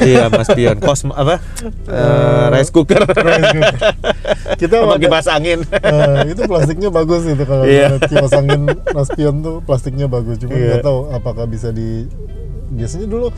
[0.00, 0.80] iya Mas Pion.
[0.80, 1.36] Kosmo apa?
[1.84, 3.04] Eh, rice cooker.
[3.28, 3.76] Rice cooker.
[4.56, 5.60] kita pakai- kipas angin.
[5.68, 7.92] Eh, itu plastiknya bagus gitu kalau Iya.
[7.92, 10.80] lihat kipas angin Mas Pion tuh plastiknya bagus cuma Iya.
[10.80, 12.08] nggak tahu apakah bisa di
[12.68, 13.28] biasanya dulu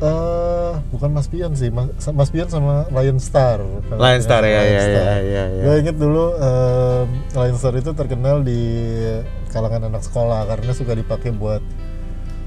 [0.00, 3.60] eh bukan Mas Pion sih, Mas, Mas Pion sama Lion Star.
[3.90, 5.04] Lion Star ya Lion ya Star.
[5.04, 5.44] ya ya.
[5.44, 5.62] ya.
[5.62, 8.60] Gue inget dulu em, Lion Star itu terkenal di
[9.50, 11.60] kalangan anak sekolah karena suka dipakai buat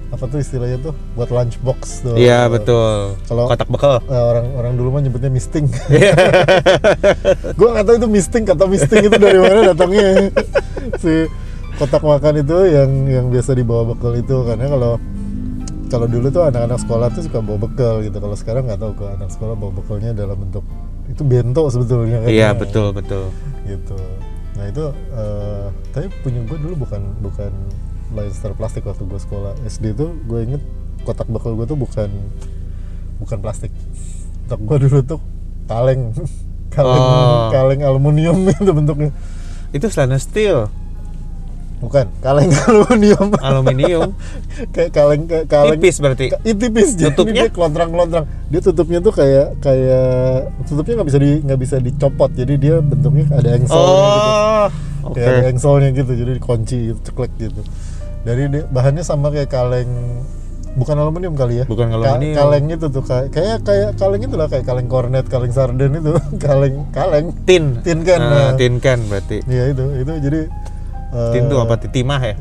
[0.10, 2.14] apa tuh istilahnya tuh buat lunchbox tuh.
[2.14, 3.18] Iya betul.
[3.26, 3.98] Kalau- kotak bekal.
[4.04, 5.66] Eh, orang orang dulu mah nyebutnya misting.
[5.90, 6.14] Iya.
[7.58, 10.30] gue nggak tahu itu misting kata misting itu dari mana datangnya
[11.02, 11.26] si
[11.78, 14.94] kotak makan itu yang yang biasa dibawa bekal itu karena kalau
[15.94, 18.18] kalau dulu tuh anak-anak sekolah tuh suka bawa bekal gitu.
[18.18, 20.66] Kalau sekarang nggak tahu kok anak sekolah bawa bekalnya dalam bentuk
[21.06, 22.18] itu bento sebetulnya.
[22.20, 23.30] Kan Iya betul betul.
[23.64, 23.94] gitu.
[24.54, 27.52] Nah itu eh, tapi punya gue dulu bukan bukan
[28.12, 29.54] Lion Star plastik waktu gue sekolah.
[29.64, 30.64] SD tuh gue inget
[31.04, 32.10] kotak bekal gue tuh bukan
[33.18, 33.70] bukan plastik.
[34.44, 35.20] Kotak gue dulu tuh
[35.66, 36.10] kaleng.
[36.74, 37.54] Kaleng Oh.
[37.54, 39.14] kaleng aluminium itu bentuknya.
[39.70, 40.74] Itu stainless steel,
[41.84, 44.10] bukan kaleng aluminium aluminium,
[44.70, 46.26] kayak kaleng kayak kaleng tipis berarti.
[46.30, 47.42] Ka- tipis jadi Tutupnya?
[47.42, 50.08] dia kelontrang kelontrang dia tutupnya tuh kayak kayak
[50.64, 54.66] tutupnya nggak bisa di nggak bisa dicopot jadi dia bentuknya ada engselnya gitu Oh,
[55.06, 55.16] oke.
[55.16, 57.62] kayak ada engselnya gitu jadi dikunci gitu ceklek gitu
[58.22, 59.92] dari dia- bahannya sama kayak kaleng
[60.74, 62.34] bukan aluminium kali ya Bukan Ka- aluminium.
[62.36, 66.12] kaleng itu tuh kayak kayak kayak kaleng itu lah kayak kaleng kornet kaleng sarden itu
[66.42, 67.78] kaleng kaleng Tin.
[67.80, 68.52] Tin Ah, nah.
[68.54, 69.46] tin can berarti.
[69.46, 70.40] iya itu itu jadi
[71.14, 71.78] eh, Tin tuh apa?
[71.78, 72.36] Timah ya?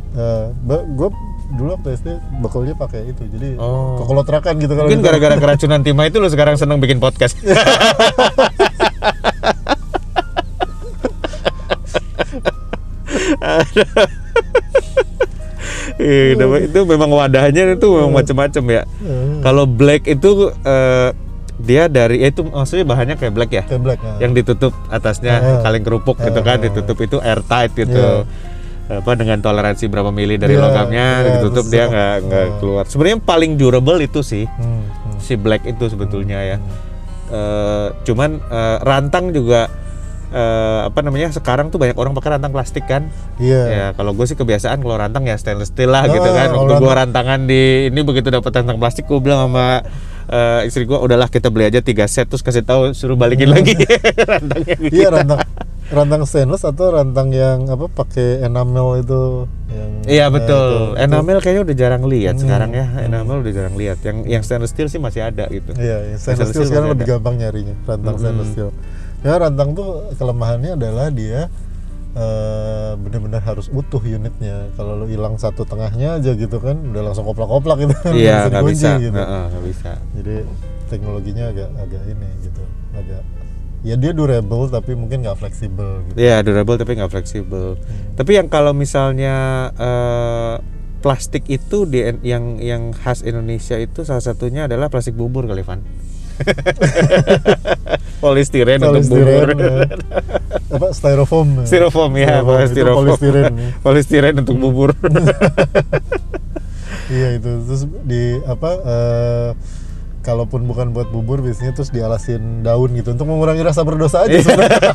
[0.64, 1.08] gue
[1.52, 2.08] dulu waktu SD
[2.40, 4.00] bekalnya pakai itu jadi Oh.
[4.00, 5.08] kekolotrakan gitu kalau Mungkin gitu.
[5.10, 7.36] gara-gara keracunan timah itu lu sekarang seneng bikin podcast.
[15.94, 18.82] Iya, itu memang wadahnya itu memang macam-macam ya.
[18.82, 21.08] Eh, Kalau black itu eh,
[21.62, 23.62] dia dari ya itu maksudnya bahannya kayak black ya.
[23.62, 24.18] kayak black nah.
[24.18, 25.60] Yang ditutup atasnya Ah.
[25.62, 27.92] kaleng kerupuk gitu kan, ditutup itu airtight gitu.
[27.94, 28.24] Iya.
[28.94, 32.54] Apa dengan toleransi berapa mili dari Iya, logamnya iya, ditutup dia nggak nggak ah.
[32.58, 32.84] keluar.
[32.84, 35.16] Sebenarnya paling durable itu sih Hmm, hmm.
[35.18, 36.56] si black itu sebetulnya ya.
[37.26, 39.72] Eh, cuman eh, rantang juga
[40.28, 43.08] eh, apa namanya sekarang tuh banyak orang pakai rantang plastik kan.
[43.36, 46.48] iya Ya kalau gue sih kebiasaan kalau rantang ya stainless steel lah Ah, gitu kan.
[46.50, 49.80] kalau Waktu gue rantangan di ini begitu dapat rantang plastik gue bilang sama
[50.24, 53.72] eh, istri gue udahlah kita beli aja tiga set terus kasih tahu suruh balikin lagi
[54.30, 54.76] rantangnya.
[54.86, 55.40] iya rantang
[55.92, 60.48] rantang stainless atau rantang yang apa pakai enamel itu yang Iya betul.
[60.58, 62.86] itu- itu- Enamel kayaknya udah jarang lihat Hmm, sekarang ya.
[62.98, 63.98] Enamel udah jarang lihat.
[64.00, 65.70] Yang yang stainless steel sih masih ada gitu.
[65.72, 67.12] Iya, yang stainless Stainless steel steel sekarang lebih ada.
[67.14, 68.22] gampang nyarinya, rantang Mm-mm.
[68.24, 68.70] stainless steel.
[69.20, 71.40] Ya rantang tuh kelemahannya adalah dia
[72.12, 74.68] eh, benar-benar harus utuh unitnya.
[74.74, 77.94] Kalau lo hilang satu tengahnya aja gitu kan, udah langsung koplak-koplak gitu.
[78.12, 78.90] Iya nggak bisa.
[78.98, 79.16] gitu.
[79.16, 79.92] Nggak bisa.
[80.16, 80.34] Jadi
[80.88, 82.60] teknologinya agak agak ini gitu,
[82.92, 83.22] agak
[83.82, 86.16] ya dia durable tapi mungkin nggak fleksibel gitu.
[86.18, 87.74] Iya durable tapi nggak fleksibel.
[87.74, 88.14] Hmm.
[88.14, 90.54] Tapi yang kalau misalnya eh,
[91.02, 95.82] plastik itu di yang yang khas Indonesia itu salah satunya adalah plastik bubur kali Van.
[98.24, 99.46] Polistiren untuk bubur.
[99.50, 100.76] Polistiren, ya.
[100.78, 101.48] apa styrofoam?
[101.58, 101.64] ya?
[101.66, 103.02] Styrofoam ya, Styrofoam, itu styrofoam.
[103.02, 103.52] Polistiren.
[103.52, 103.68] ya.
[103.86, 104.90] Polistiren untuk bubur.
[107.12, 109.50] Iya itu terus di apa eh,
[110.22, 114.78] kalaupun bukan buat bubur biasanya terus dialasin daun gitu untuk mengurangi rasa berdosa aja sebenarnya.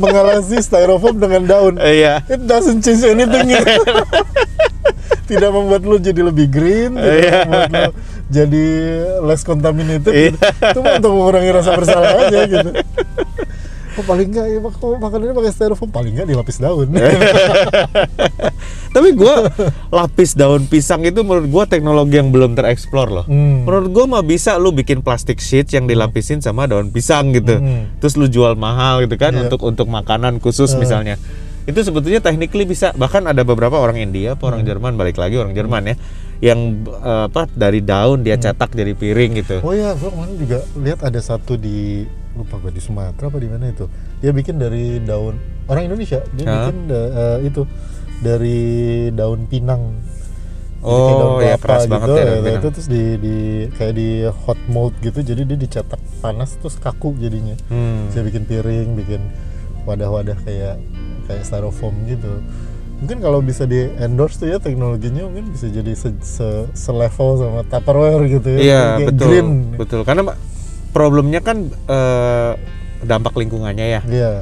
[0.00, 1.74] Mengalasi styrofoam dengan daun.
[1.80, 2.24] Iya.
[2.28, 3.48] It doesn't change anything.
[3.48, 3.64] gitu.
[5.30, 7.38] tidak membuat lu jadi lebih green, tidak Iya.
[7.44, 7.90] membuat lu
[8.26, 8.64] jadi
[9.24, 10.12] less contaminated.
[10.12, 10.28] Iya.
[10.32, 10.38] gitu.
[10.42, 12.70] Itu mah untuk mengurangi rasa bersalah aja gitu.
[13.96, 16.88] Oh, paling enggak ya kok makanannya pakai styrofoam paling enggak dilapis daun.
[18.92, 19.48] Tapi gua
[19.88, 23.24] lapis daun pisang itu menurut gua teknologi yang belum tereksplor loh.
[23.24, 23.64] Hmm.
[23.64, 27.56] Menurut gua mah bisa lu bikin plastik sheets yang dilapisin sama daun pisang gitu.
[27.56, 27.88] Hmm.
[27.98, 29.48] Terus lu jual mahal gitu kan Iya.
[29.48, 30.80] untuk untuk makanan khusus Hmm.
[30.80, 31.14] misalnya.
[31.64, 32.92] Itu sebetulnya technically bisa.
[32.92, 34.68] Bahkan ada beberapa orang India, apa orang Hmm.
[34.70, 35.94] Jerman balik lagi orang Jerman ya
[36.38, 39.56] yang eh, apa dari daun dia cetak jadi piring gitu.
[39.60, 42.04] Oh ya, gua kemarin juga lihat ada satu di
[42.36, 43.88] lupa gue di Sumatera apa di mana itu.
[44.18, 46.20] Dia bikin dari daun orang Indonesia.
[46.30, 46.52] Dia Hah?
[46.62, 47.62] bikin da- eh, itu
[48.18, 48.60] dari
[49.10, 49.82] daun pinang.
[50.76, 52.56] Jadi Oh, daun ya, kelapa keras banget ya daun ya, pinang.
[52.56, 53.36] Itu terus di, di
[53.72, 55.18] kayak di hot mold gitu.
[55.20, 57.56] Jadi dia dicetak panas terus kaku jadinya.
[57.66, 58.06] Hmm.
[58.08, 59.20] Saya bikin piring, bikin
[59.82, 60.78] wadah-wadah kayak
[61.26, 62.30] kayak styrofoam gitu.
[62.96, 67.60] Mungkin kalau bisa di endorse tuh ya teknologinya mungkin bisa jadi se, se- selevel sama
[67.68, 68.58] Tupperware gitu ya.
[68.58, 69.48] Iya betul, green.
[69.76, 70.00] betul.
[70.00, 70.32] Karena
[70.96, 72.52] problemnya kan eh,
[73.04, 74.02] dampak lingkungannya ya.
[74.02, 74.32] Iya.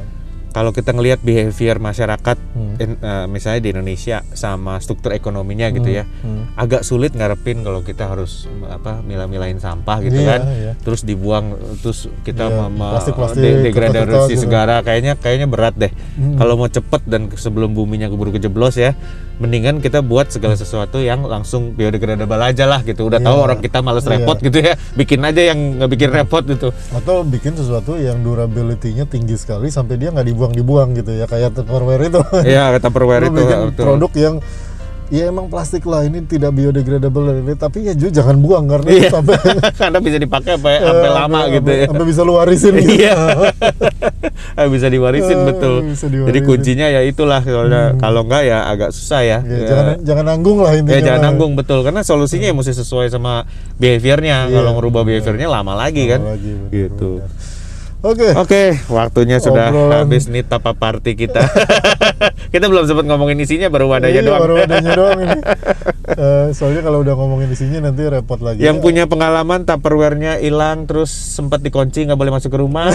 [0.54, 2.78] Kalau kita ngelihat behavior masyarakat, Hmm.
[2.78, 6.54] in- eh, misalnya di Indonesia sama struktur ekonominya gitu Hmm, ya, hmm.
[6.54, 10.72] agak sulit ngarepin kalau kita harus m- apa milah-milahin sampah gitu Iya, kan, iya.
[10.78, 14.46] terus dibuang, terus kita Iya, me- me- plastik-plastik, de- degradasi gitu.
[14.46, 15.90] segara, kayaknya kayaknya berat deh.
[15.90, 16.38] Hmm.
[16.38, 18.94] Kalau mau cepet dan sebelum buminya keburu kejeblos ya,
[19.36, 23.26] mendingan kita buat segala sesuatu yang langsung biodegradable aja lah gitu udah Iya.
[23.26, 24.12] tahu orang kita males Iya.
[24.16, 29.04] repot gitu ya bikin aja yang nggak bikin repot gitu atau bikin sesuatu yang durability-nya
[29.04, 33.40] tinggi sekali sampai dia nggak dibuang-dibuang gitu ya kayak Tupperware itu Iya, Tupperware Lu itu
[33.40, 33.84] bikin betul.
[33.84, 34.34] produk yang
[35.14, 37.22] ya emang plastik lah ini tidak biodegradable
[37.54, 39.10] tapi ya juga jangan buang karena Iya.
[39.12, 39.36] sampai
[39.80, 41.86] karena bisa dipakai sampai, sampai eh, lama sampai- gitu ya.
[41.86, 42.90] sampai bisa lu warisin gitu.
[42.98, 43.14] Iya.
[44.54, 45.74] Ah, bisa diwarisin Eh, betul.
[45.84, 46.46] bisa Jadi diwarisin.
[46.46, 49.38] kuncinya ya itulah soalnya kalau enggak ya agak susah ya.
[49.40, 49.66] Ya, Ya.
[49.68, 51.26] jangan jangan nanggung lah intinya Ya jangan lah.
[51.28, 53.46] nanggung betul karena solusinya ya mesti sesuai sama
[53.76, 54.46] behaviornya.
[54.46, 56.20] Iya, Kalau ngerubah behaviornya lama lagi kan.
[56.20, 57.10] Lama lagi, benar, gitu.
[58.00, 58.28] Oke.
[58.36, 60.04] Oke, waktunya sudah Obrolan.
[60.04, 61.40] habis nih tapa party kita.
[62.54, 64.40] kita belum sempat ngomongin isinya baru wadahnya Iya, doang.
[64.40, 65.40] baru wadahnya doang ini.
[66.06, 68.60] Eh, soalnya kalau udah ngomongin di sini nanti repot lagi.
[68.60, 72.92] Yang punya pengalaman Tupperware-nya hilang terus sempat dikunci nggak boleh masuk ke rumah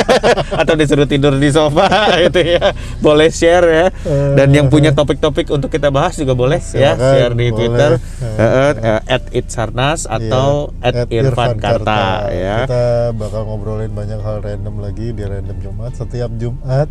[0.60, 1.86] atau disuruh tidur di sofa
[2.20, 2.70] gitu ya.
[2.98, 3.86] Boleh share ya.
[4.34, 7.56] Dan yang punya topik-topik untuk kita bahas juga boleh ya Silakan, share di boleh.
[7.56, 7.90] Twitter
[8.34, 8.72] Eh.
[9.06, 12.56] at itsarnas atau Iya, at Irfan Karta ya.
[12.64, 16.86] Kita bakal ngobrolin banyak hal random lagi di random Jumat setiap Jumat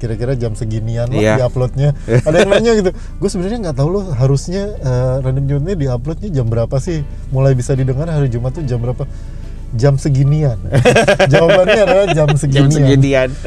[0.00, 1.34] kira-kira jam seginian lah Iya.
[1.36, 1.92] di uploadnya
[2.26, 5.86] ada yang nanya gitu gue sebenarnya nggak tahu loh harusnya eh, random Jumat ini di
[5.86, 9.04] uploadnya jam berapa sih mulai bisa didengar hari Jumat tuh jam berapa
[9.70, 10.58] jam seginian
[11.32, 13.28] jawabannya adalah jam Jam seginian seginian.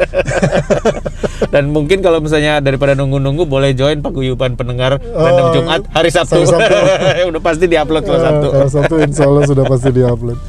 [1.45, 6.39] Dan mungkin kalau misalnya daripada nunggu-nunggu boleh join paguyuban pendengar random Oh, Jumat hari Sabtu.
[6.39, 6.73] hari Sabtu.
[7.27, 8.47] Udah pasti diupload kalau Eh, Sabtu.
[8.49, 10.39] kalau Sabtu insya Allah sudah pasti diupload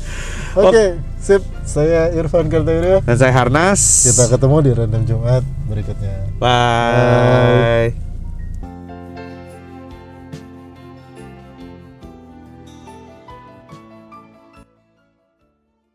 [0.56, 0.84] oke
[1.18, 1.42] sip.
[1.64, 4.04] Saya Irfan Kartawirya Dan saya Harnas.
[4.06, 6.14] kita ketemu di random Jumat berikutnya.
[6.38, 8.13] Bye.